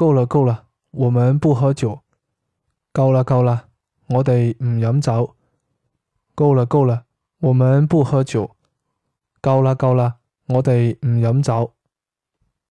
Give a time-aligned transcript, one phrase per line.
[0.00, 2.00] 够啦够啦我们不喝酒。
[2.90, 3.66] 够啦够啦
[4.06, 5.36] 我哋唔饮酒。
[6.34, 7.04] 够啦够啦
[7.40, 8.50] 我们不喝酒。
[9.42, 10.16] 够啦够啦
[10.46, 11.74] 我哋唔饮酒。